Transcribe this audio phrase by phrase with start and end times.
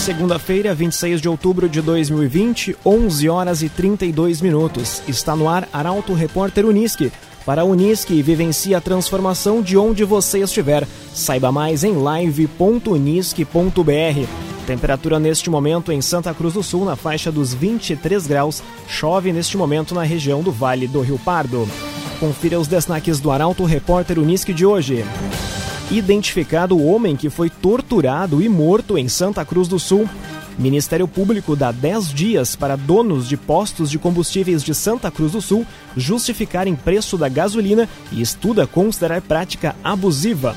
[0.00, 5.02] Segunda-feira, 26 de outubro de 2020, 11 horas e 32 minutos.
[5.06, 7.12] Está no ar Arauto Repórter Unisque.
[7.44, 10.88] Para a Unisque, vivencie a transformação de onde você estiver.
[11.12, 14.26] Saiba mais em live.unisque.br.
[14.66, 18.62] Temperatura neste momento em Santa Cruz do Sul na faixa dos 23 graus.
[18.88, 21.68] Chove neste momento na região do Vale do Rio Pardo.
[22.18, 25.04] Confira os destaques do Arauto Repórter Unisque de hoje
[25.90, 30.08] identificado o homem que foi torturado e morto em Santa Cruz do Sul.
[30.58, 35.40] Ministério Público dá 10 dias para donos de postos de combustíveis de Santa Cruz do
[35.40, 35.66] Sul
[35.96, 40.54] justificarem preço da gasolina e estuda considerar prática abusiva.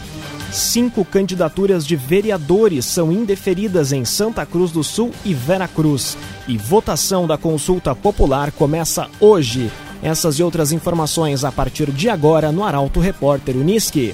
[0.52, 6.16] Cinco candidaturas de vereadores são indeferidas em Santa Cruz do Sul e Veracruz.
[6.48, 9.72] E votação da consulta popular começa hoje.
[10.04, 14.14] Essas e outras informações a partir de agora no Arauto Repórter Uniski.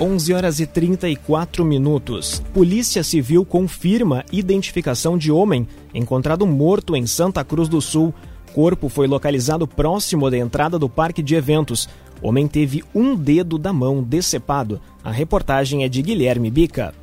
[0.00, 2.40] 11 horas e 34 minutos.
[2.54, 8.14] Polícia Civil confirma identificação de homem encontrado morto em Santa Cruz do Sul.
[8.54, 11.88] Corpo foi localizado próximo da entrada do parque de eventos.
[12.22, 14.80] Homem teve um dedo da mão decepado.
[15.02, 16.94] A reportagem é de Guilherme Bica.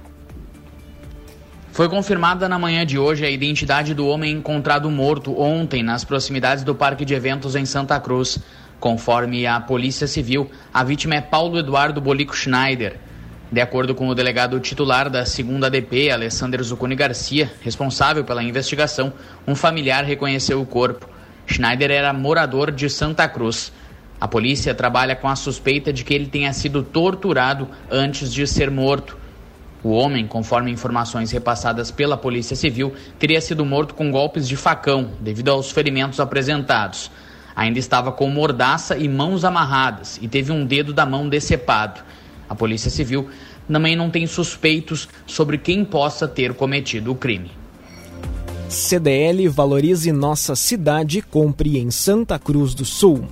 [1.74, 6.64] Foi confirmada na manhã de hoje a identidade do homem encontrado morto ontem nas proximidades
[6.64, 8.40] do parque de eventos em Santa Cruz.
[8.80, 13.00] Conforme a Polícia Civil, a vítima é Paulo Eduardo Bolico Schneider.
[13.52, 19.14] De acordo com o delegado titular da 2 ADP, Alessandro Zucconi Garcia, responsável pela investigação,
[19.48, 21.08] um familiar reconheceu o corpo.
[21.48, 23.72] Schneider era morador de Santa Cruz.
[24.20, 28.72] A polícia trabalha com a suspeita de que ele tenha sido torturado antes de ser
[28.72, 29.18] morto.
[29.84, 35.12] O homem, conforme informações repassadas pela Polícia Civil, teria sido morto com golpes de facão,
[35.22, 37.12] devido aos ferimentos apresentados.
[37.56, 42.02] Ainda estava com mordaça e mãos amarradas e teve um dedo da mão decepado.
[42.50, 43.30] A Polícia Civil
[43.68, 47.52] também não tem suspeitos sobre quem possa ter cometido o crime.
[48.70, 53.26] CDL valorize nossa cidade compre em Santa Cruz do Sul.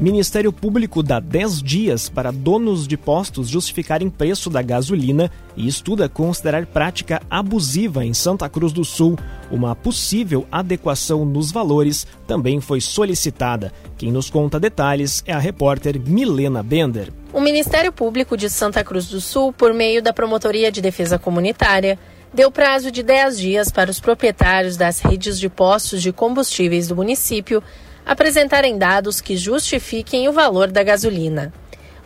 [0.00, 6.08] Ministério Público dá 10 dias para donos de postos justificarem preço da gasolina e estuda
[6.08, 9.18] considerar prática abusiva em Santa Cruz do Sul.
[9.50, 13.74] Uma possível adequação nos valores também foi solicitada.
[13.98, 17.12] Quem nos conta detalhes é a repórter Milena Bender.
[17.30, 21.98] O Ministério Público de Santa Cruz do Sul, por meio da Promotoria de Defesa Comunitária,
[22.32, 26.96] deu prazo de 10 dias para os proprietários das redes de postos de combustíveis do
[26.96, 27.62] município
[28.04, 31.52] apresentarem dados que justifiquem o valor da gasolina.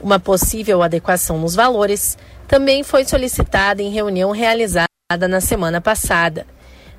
[0.01, 4.89] Uma possível adequação nos valores também foi solicitada em reunião realizada
[5.29, 6.47] na semana passada.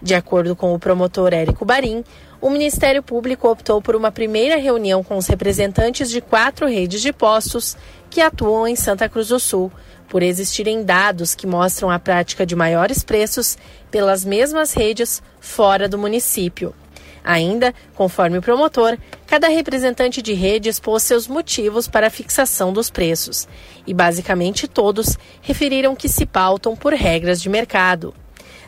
[0.02, 2.04] De acordo com o promotor Érico Barim,
[2.42, 7.12] o Ministério Público optou por uma primeira reunião com os representantes de quatro redes de
[7.12, 7.76] postos
[8.10, 9.72] que atuam em Santa Cruz do Sul,
[10.08, 13.58] por existirem dados que mostram a prática de maiores preços
[13.90, 16.74] pelas mesmas redes fora do município.
[17.26, 22.92] Ainda, conforme o promotor, cada representante de rede expôs seus motivos para a fixação dos
[22.92, 23.48] preços,
[23.88, 28.14] e basicamente todos referiram que se pautam por regras de mercado.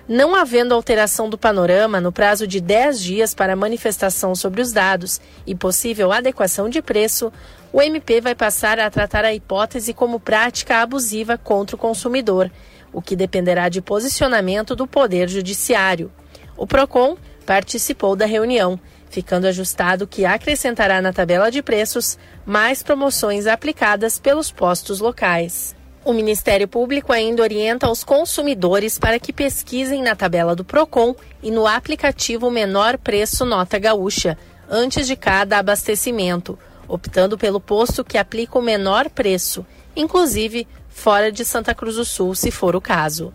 [0.07, 5.21] Não havendo alteração do panorama no prazo de 10 dias para manifestação sobre os dados
[5.45, 7.31] e possível adequação de preço,
[7.71, 12.49] o MP vai passar a tratar a hipótese como prática abusiva contra o consumidor,
[12.91, 16.11] o que dependerá de posicionamento do Poder Judiciário.
[16.55, 18.77] O PROCON participou da reunião,
[19.09, 25.73] ficando ajustado que acrescentará na tabela de preços mais promoções aplicadas pelos postos locais.
[26.03, 31.49] O Ministério Público ainda orienta os consumidores para que pesquisem na tabela do Procon e
[31.49, 34.37] no aplicativo Menor Preço Nota Gaúcha
[34.69, 41.45] antes de cada abastecimento, optando pelo posto que aplica o menor preço, inclusive fora de
[41.45, 43.33] Santa Cruz do Sul, se for o caso.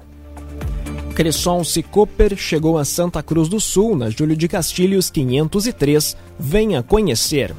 [1.13, 6.17] Cresson Cicoper chegou a Santa Cruz do Sul, na Júlio de Castilhos 503.
[6.39, 7.55] Venha conhecer.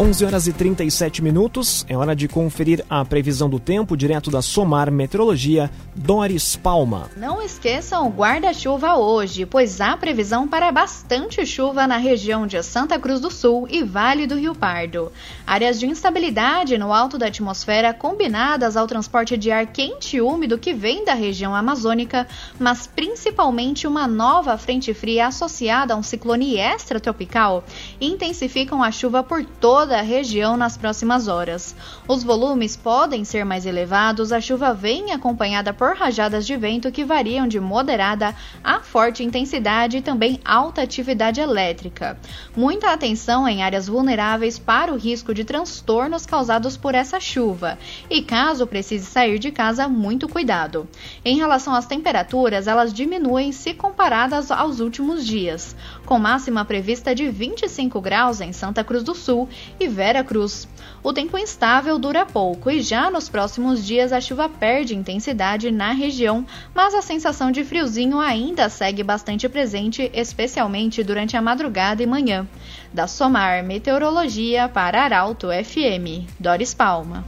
[0.00, 1.84] 11 horas e 37 minutos.
[1.88, 7.10] É hora de conferir a previsão do tempo direto da Somar Meteorologia, Doris Palma.
[7.16, 12.96] Não esqueçam o guarda-chuva hoje, pois há previsão para bastante chuva na região de Santa
[12.96, 15.10] Cruz do Sul e Vale do Rio Pardo.
[15.44, 20.58] Áreas de instabilidade no alto da atmosfera combinadas ao transporte de ar quente e úmido
[20.58, 22.24] que vem da região amazônica,
[22.56, 27.64] mas principalmente uma nova frente fria associada a um ciclone extratropical,
[28.00, 31.74] intensificam a chuva por toda toda a região nas próximas horas.
[32.06, 37.06] Os volumes podem ser mais elevados, a chuva vem acompanhada por rajadas de vento que
[37.06, 42.18] variam de moderada a forte intensidade e também alta atividade elétrica.
[42.54, 47.78] Muita atenção em áreas vulneráveis para o risco de transtornos causados por essa chuva
[48.10, 50.86] e, caso precise sair de casa, muito cuidado.
[51.24, 55.74] Em relação às temperaturas, elas diminuem se comparadas aos últimos dias,
[56.08, 59.46] com máxima prevista de 25 graus em Santa Cruz do Sul
[59.78, 60.66] e Vera Cruz.
[61.02, 65.92] O tempo instável dura pouco e já nos próximos dias a chuva perde intensidade na
[65.92, 72.06] região, mas a sensação de friozinho ainda segue bastante presente, especialmente durante a madrugada e
[72.06, 72.48] manhã.
[72.90, 77.22] Da Somar Meteorologia para Arauto FM, Doris Palma.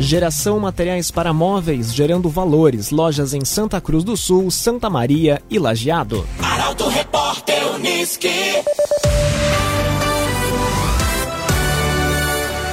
[0.00, 2.90] Geração Materiais para Móveis, gerando valores.
[2.90, 6.26] Lojas em Santa Cruz do Sul, Santa Maria e Lajeado.
[6.42, 7.53] Arauto Repórter
[7.84, 8.30] Uniski.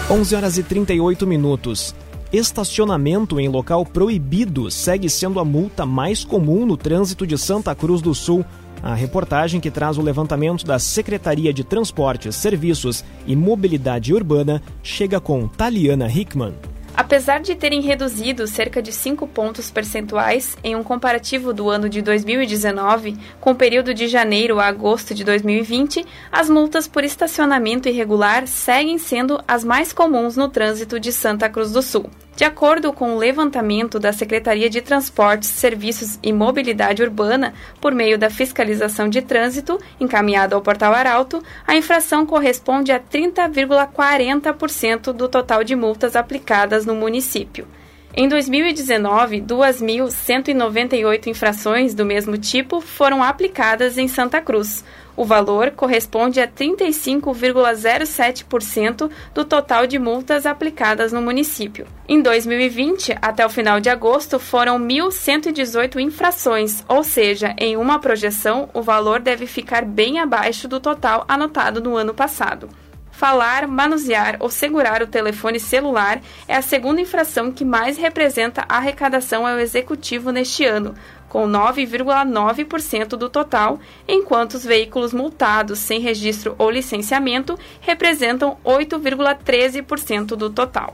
[0.10, 1.94] 11 horas e 38 minutos.
[2.32, 8.02] Estacionamento em local proibido segue sendo a multa mais comum no trânsito de Santa Cruz
[8.02, 8.46] do Sul.
[8.82, 15.20] A reportagem que traz o levantamento da Secretaria de Transportes, Serviços e Mobilidade Urbana chega
[15.20, 16.54] com Taliana Hickman.
[16.96, 22.02] Apesar de terem reduzido cerca de 5 pontos percentuais em um comparativo do ano de
[22.02, 28.46] 2019 com o período de janeiro a agosto de 2020, as multas por estacionamento irregular
[28.46, 32.10] seguem sendo as mais comuns no trânsito de Santa Cruz do Sul.
[32.36, 38.18] De acordo com o levantamento da Secretaria de Transportes, Serviços e Mobilidade Urbana, por meio
[38.18, 45.64] da fiscalização de trânsito, encaminhado ao Portal Arauto, a infração corresponde a 30,40% do total
[45.64, 47.68] de multas aplicadas no município.
[48.14, 54.84] Em 2019, 2.198 infrações do mesmo tipo foram aplicadas em Santa Cruz.
[55.22, 61.86] O valor corresponde a 35,07% do total de multas aplicadas no município.
[62.10, 68.68] Em 2020, até o final de agosto, foram 1.118 infrações, ou seja, em uma projeção,
[68.74, 72.68] o valor deve ficar bem abaixo do total anotado no ano passado.
[73.12, 78.78] Falar, manusear ou segurar o telefone celular é a segunda infração que mais representa a
[78.78, 80.96] arrecadação ao executivo neste ano,
[81.32, 90.50] com 9,9% do total, enquanto os veículos multados sem registro ou licenciamento representam 8,13% do
[90.50, 90.94] total.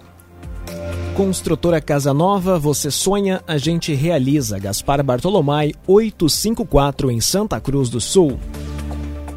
[1.16, 4.60] Construtora Casa Nova, você sonha, a gente realiza.
[4.60, 8.40] Gaspar Bartolomai, 854 em Santa Cruz do Sul.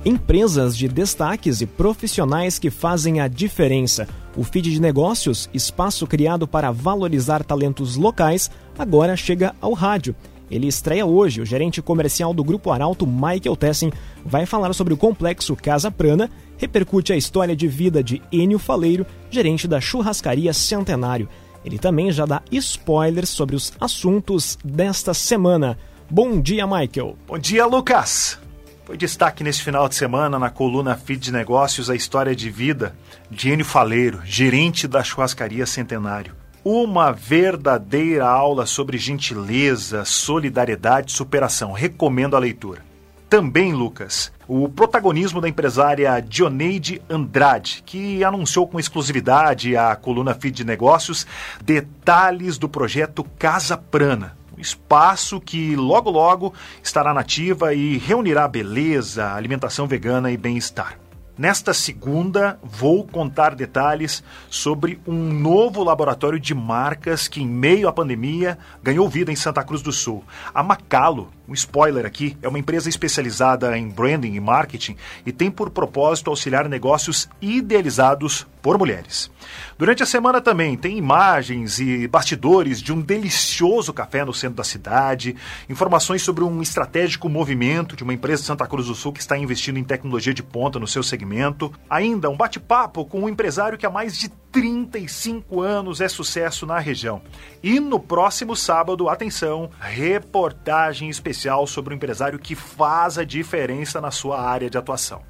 [0.04, 4.06] Empresas de destaques e profissionais que fazem a diferença.
[4.36, 10.14] O feed de negócios, espaço criado para valorizar talentos locais, agora chega ao rádio.
[10.50, 11.40] Ele estreia hoje.
[11.40, 13.92] O gerente comercial do Grupo Arauto, Michael Tessin,
[14.24, 19.06] vai falar sobre o complexo Casa Prana, repercute a história de vida de Enio Faleiro,
[19.30, 21.28] gerente da Churrascaria Centenário.
[21.64, 25.78] Ele também já dá spoilers sobre os assuntos desta semana.
[26.10, 27.16] Bom dia, Michael.
[27.26, 28.38] Bom dia, Lucas.
[28.84, 32.96] Foi destaque nesse final de semana na coluna Feed de Negócios a história de vida
[33.30, 36.39] de Enio Faleiro, gerente da churrascaria Centenário.
[36.62, 41.72] Uma verdadeira aula sobre gentileza, solidariedade e superação.
[41.72, 42.84] Recomendo a leitura.
[43.30, 50.56] Também, Lucas, o protagonismo da empresária Dioneide Andrade, que anunciou com exclusividade à coluna Feed
[50.56, 51.26] de Negócios
[51.62, 56.52] detalhes do projeto Casa Prana, espaço que logo logo
[56.82, 60.98] estará nativa e reunirá beleza, alimentação vegana e bem-estar.
[61.38, 67.92] Nesta segunda, vou contar detalhes sobre um novo laboratório de marcas que, em meio à
[67.92, 70.22] pandemia, ganhou vida em Santa Cruz do Sul.
[70.52, 75.50] A Macalo, um spoiler aqui, é uma empresa especializada em branding e marketing e tem
[75.50, 79.30] por propósito auxiliar negócios idealizados por mulheres.
[79.78, 84.64] Durante a semana também tem imagens e bastidores de um delicioso café no centro da
[84.64, 85.34] cidade,
[85.68, 89.36] informações sobre um estratégico movimento de uma empresa de Santa Cruz do Sul que está
[89.36, 91.72] investindo em tecnologia de ponta no seu segmento.
[91.88, 96.78] Ainda um bate-papo com um empresário que há mais de 35 anos é sucesso na
[96.78, 97.22] região.
[97.62, 101.08] E no próximo sábado, atenção, reportagem
[101.40, 105.22] especial sobre um empresário que faz a diferença na sua área de atuação.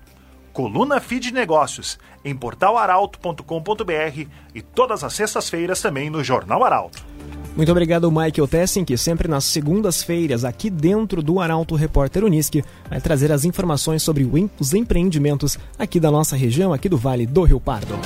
[0.53, 7.05] Coluna Feed Negócios, em portalaralto.com.br e todas as sextas-feiras também no Jornal Arauto.
[7.57, 13.01] Muito obrigado, Michael Tessin, que sempre nas segundas-feiras, aqui dentro do Arauto Repórter Unisque, vai
[13.01, 17.61] trazer as informações sobre os empreendimentos aqui da nossa região, aqui do Vale do Rio
[17.61, 17.99] Pardo.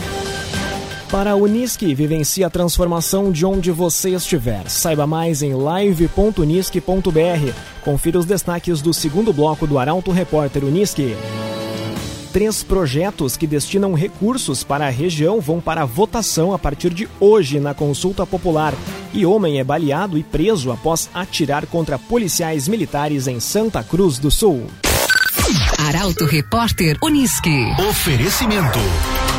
[1.14, 4.68] Para a Unisque, vivencie a transformação de onde você estiver.
[4.68, 7.52] Saiba mais em live.unisque.br.
[7.84, 11.16] Confira os destaques do segundo bloco do Arauto Repórter Unisque.
[12.32, 17.60] Três projetos que destinam recursos para a região vão para votação a partir de hoje
[17.60, 18.74] na consulta popular.
[19.12, 24.32] E homem é baleado e preso após atirar contra policiais militares em Santa Cruz do
[24.32, 24.66] Sul.
[25.78, 27.72] Arauto Repórter Unisque.
[27.88, 28.80] Oferecimento.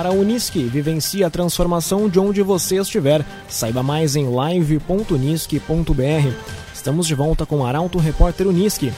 [0.00, 3.22] Para a Unisque, vivencie a transformação de onde você estiver.
[3.46, 6.34] Saiba mais em live.unisque.br.
[6.72, 8.94] Estamos de volta com Arauto Repórter Unisque.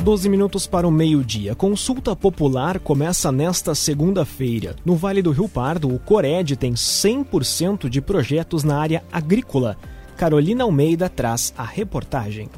[0.02, 1.54] 12 minutos para o meio-dia.
[1.54, 4.76] Consulta popular começa nesta segunda-feira.
[4.84, 9.78] No Vale do Rio Pardo, o Cored tem 100% de projetos na área agrícola.
[10.18, 12.50] Carolina Almeida traz a reportagem.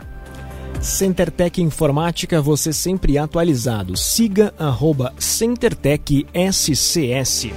[0.82, 3.98] CenterTech Informática, você sempre atualizado.
[3.98, 7.50] Siga arroba CenterTech SCS.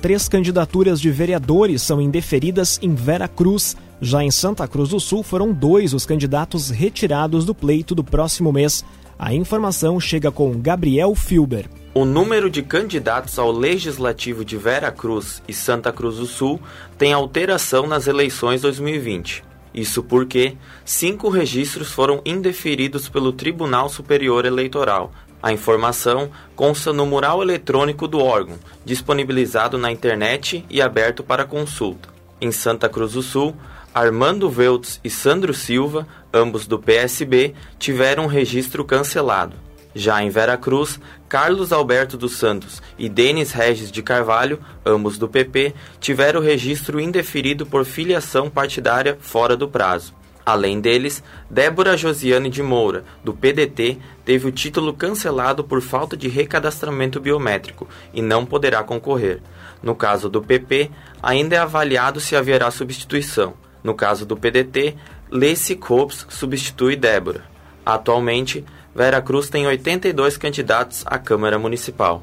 [0.00, 3.76] Três candidaturas de vereadores são indeferidas em Vera Cruz.
[4.00, 8.52] Já em Santa Cruz do Sul, foram dois os candidatos retirados do pleito do próximo
[8.52, 8.84] mês.
[9.18, 11.68] A informação chega com Gabriel Filber.
[11.92, 16.60] O número de candidatos ao Legislativo de Vera Cruz e Santa Cruz do Sul
[16.96, 19.42] tem alteração nas eleições 2020.
[19.74, 25.10] Isso porque cinco registros foram indeferidos pelo Tribunal Superior Eleitoral.
[25.42, 32.08] A informação consta no mural eletrônico do órgão, disponibilizado na internet e aberto para consulta.
[32.40, 33.56] Em Santa Cruz do Sul,
[33.92, 39.56] Armando Veltz e Sandro Silva, ambos do PSB, tiveram registro cancelado.
[39.94, 45.74] Já em Veracruz, Carlos Alberto dos Santos e Denis Regis de Carvalho, ambos do PP,
[45.98, 50.14] tiveram registro indeferido por filiação partidária fora do prazo.
[50.48, 56.26] Além deles, Débora Josiane de Moura, do PDT, teve o título cancelado por falta de
[56.26, 59.42] recadastramento biométrico e não poderá concorrer.
[59.82, 60.90] No caso do PP,
[61.22, 63.54] ainda é avaliado se haverá substituição.
[63.84, 64.96] No caso do PDT,
[65.30, 67.44] Lacey Copes substitui Débora.
[67.84, 72.22] Atualmente, Vera Cruz tem 82 candidatos à Câmara Municipal.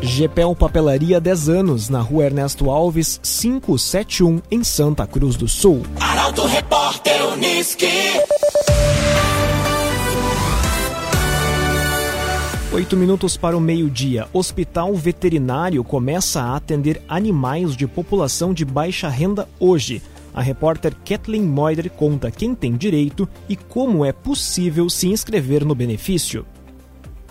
[0.00, 5.82] GPL Papelaria 10 anos, na rua Ernesto Alves, 571, em Santa Cruz do Sul.
[6.00, 7.86] Arauto Repórter Uniski.
[12.72, 14.28] Oito minutos para o meio-dia.
[14.34, 20.02] Hospital Veterinário começa a atender animais de população de baixa renda hoje.
[20.36, 25.74] A repórter Kathleen Moider conta quem tem direito e como é possível se inscrever no
[25.74, 26.44] benefício.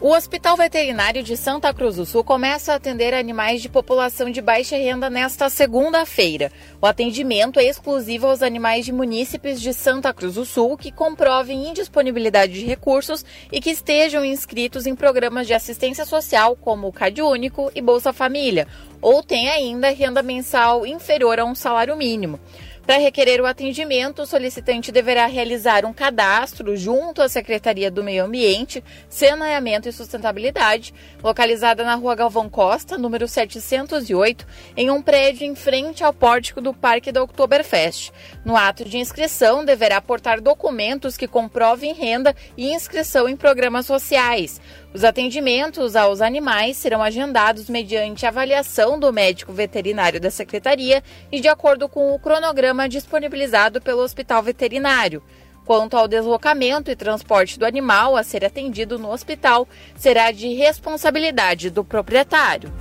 [0.02, 4.42] O Hospital Veterinário de Santa Cruz do Sul começa a atender animais de população de
[4.42, 6.52] baixa renda nesta segunda-feira.
[6.82, 11.70] O atendimento é exclusivo aos animais de munícipes de Santa Cruz do Sul que comprovem
[11.70, 17.22] indisponibilidade de recursos e que estejam inscritos em programas de assistência social como o Cade
[17.22, 18.68] Único e Bolsa Família,
[19.02, 22.40] ou têm ainda renda mensal inferior a um salário mínimo.
[22.86, 28.26] Para requerer o atendimento, o solicitante deverá realizar um cadastro junto à Secretaria do Meio
[28.26, 34.46] Ambiente, Saneamento e Sustentabilidade, localizada na Rua Galvão Costa, número 708,
[34.78, 38.12] em um prédio em frente ao pórtico do Parque da Oktoberfest.
[38.46, 44.62] No ato de inscrição, deverá aportar documentos que comprovem renda e inscrição em programas sociais.
[44.96, 51.50] Os atendimentos aos animais serão agendados mediante avaliação do médico veterinário da secretaria e de
[51.50, 55.22] acordo com o cronograma disponibilizado pelo hospital veterinário.
[55.66, 61.70] Quanto ao deslocamento e transporte do animal a ser atendido no hospital, será de responsabilidade
[61.70, 62.72] do proprietário.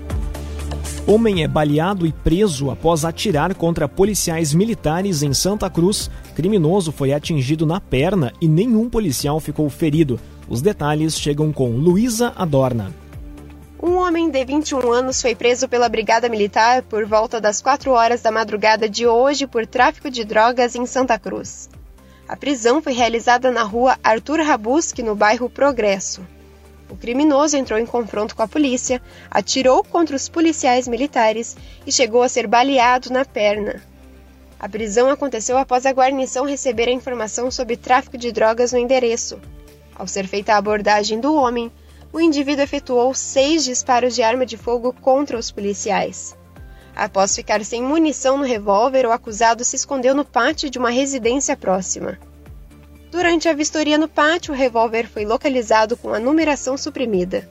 [1.08, 6.10] Homem é baleado e preso após atirar contra policiais militares em Santa Cruz.
[6.36, 10.20] Criminoso foi atingido na perna e nenhum policial ficou ferido.
[10.48, 12.94] Os detalhes chegam com Luísa Adorna.
[13.82, 18.22] Um homem de 21 anos foi preso pela Brigada Militar por volta das 4 horas
[18.22, 21.70] da madrugada de hoje por tráfico de drogas em Santa Cruz.
[22.27, 26.22] A prisão foi realizada na rua Arthur Rabuski, no bairro Progresso.
[26.90, 32.24] O criminoso entrou em confronto com a polícia, atirou contra os policiais militares e chegou
[32.24, 33.82] a ser baleado na perna.
[34.60, 39.40] A prisão aconteceu após a guarnição receber a informação sobre tráfico de drogas no endereço.
[39.96, 41.72] Ao ser feita a abordagem do homem,
[42.12, 46.36] o indivíduo efetuou seis disparos de arma de fogo contra os policiais.
[46.96, 51.56] Após ficar sem munição no revólver, o acusado se escondeu no pátio de uma residência
[51.56, 52.18] próxima.
[53.11, 57.50] Durante a vistoria no pátio, o revólver foi localizado com a numeração suprimida.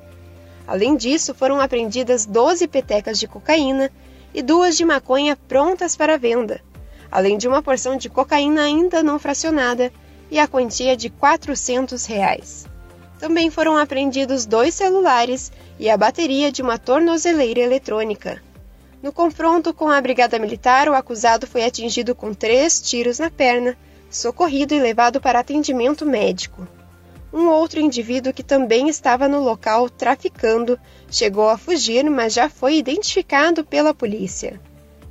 [0.66, 3.90] Além disso, foram apreendidas 12 petecas de cocaína
[4.32, 6.60] e duas de maconha prontas para venda,
[7.10, 9.92] além de uma porção de cocaína ainda não fracionada
[10.30, 12.66] e a quantia de 400 reais.
[13.18, 18.40] Também foram apreendidos dois celulares e a bateria de uma tornozeleira eletrônica.
[19.02, 23.76] No confronto com a Brigada Militar, o acusado foi atingido com três tiros na perna
[24.10, 26.66] socorrido e levado para atendimento médico.
[27.32, 30.78] Um outro indivíduo que também estava no local traficando
[31.10, 34.60] chegou a fugir, mas já foi identificado pela polícia.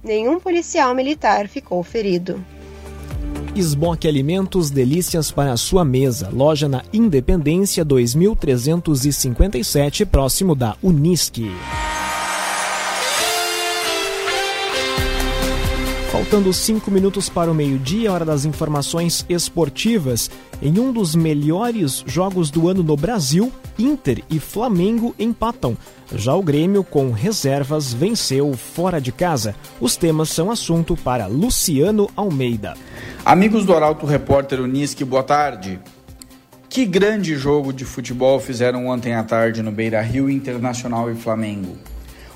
[0.03, 2.43] Nenhum policial militar ficou ferido.
[3.55, 6.29] Esboque Alimentos Delícias para a sua mesa.
[6.31, 11.51] Loja na Independência 2357, próximo da Unisque.
[16.17, 20.31] Faltando cinco minutos para o meio-dia, hora das informações esportivas.
[20.59, 25.77] Em um dos melhores jogos do ano no Brasil, Inter e Flamengo empatam.
[26.15, 29.53] Já o Grêmio, com reservas, venceu fora de casa.
[29.79, 32.73] Os temas são assunto para Luciano Almeida.
[33.23, 35.79] Amigos do Arauto Repórter Unisque, boa tarde.
[36.67, 41.77] Que grande jogo de futebol fizeram ontem à tarde no Beira Rio Internacional e Flamengo.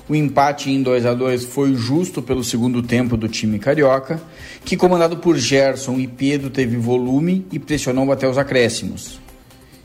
[0.08, 4.20] O empate em 2 a 2 foi justo pelo segundo tempo do time carioca,
[4.64, 9.20] que comandado por Gerson e Pedro teve volume e pressionou até os acréscimos.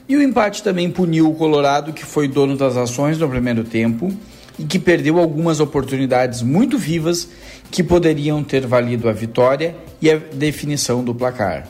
[0.09, 4.11] E o empate também puniu o Colorado, que foi dono das ações no primeiro tempo
[4.57, 7.27] e que perdeu algumas oportunidades muito vivas
[7.69, 11.67] que poderiam ter valido a vitória e a definição do placar.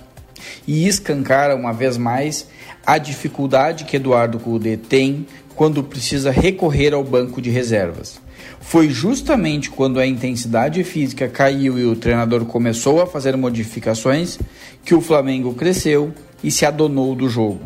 [0.66, 2.48] E escancara uma vez mais
[2.86, 8.22] a dificuldade que Eduardo Cudê tem quando precisa recorrer ao banco de reservas.
[8.60, 14.38] Foi justamente quando a intensidade física caiu e o treinador começou a fazer modificações
[14.84, 17.62] que o Flamengo cresceu e se adonou do jogo.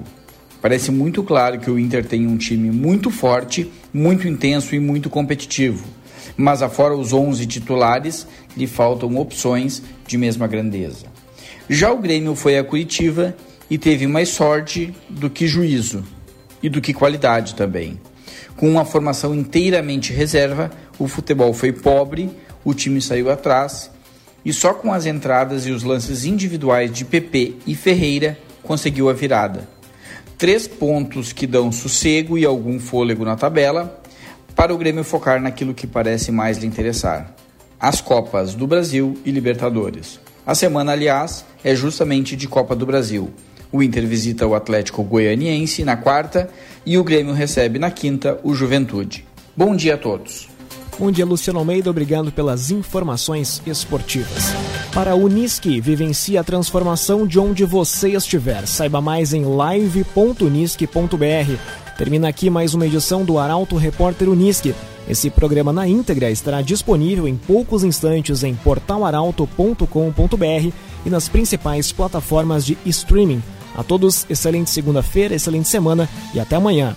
[0.61, 5.09] Parece muito claro que o Inter tem um time muito forte, muito intenso e muito
[5.09, 5.83] competitivo.
[6.37, 11.05] Mas afora os 11 titulares, lhe faltam opções de mesma grandeza.
[11.67, 13.35] Já o Grêmio foi a Curitiba
[13.69, 16.03] e teve mais sorte do que juízo
[16.61, 17.99] e do que qualidade também.
[18.55, 22.29] Com uma formação inteiramente reserva, o futebol foi pobre,
[22.63, 23.89] o time saiu atrás
[24.43, 29.13] e só com as entradas e os lances individuais de PP e Ferreira conseguiu a
[29.13, 29.67] virada.
[30.37, 34.01] Três pontos que dão sossego e algum fôlego na tabela
[34.55, 37.33] para o Grêmio focar naquilo que parece mais lhe interessar:
[37.79, 40.19] as Copas do Brasil e Libertadores.
[40.45, 43.31] A semana, aliás, é justamente de Copa do Brasil.
[43.71, 46.49] O Inter visita o Atlético Goianiense na quarta
[46.85, 49.25] e o Grêmio recebe na quinta o Juventude.
[49.55, 50.49] Bom dia a todos.
[50.99, 51.89] Bom dia, Luciano Almeida.
[51.89, 54.53] Obrigado pelas informações esportivas.
[54.93, 58.67] Para a Unisque, vivencie a transformação de onde você estiver.
[58.67, 61.55] Saiba mais em live.unisque.br.
[61.97, 64.75] Termina aqui mais uma edição do Arauto Repórter Unisque.
[65.09, 70.73] Esse programa na íntegra estará disponível em poucos instantes em portalaralto.com.br
[71.05, 73.41] e nas principais plataformas de streaming.
[73.75, 76.95] A todos, excelente segunda-feira, excelente semana e até amanhã.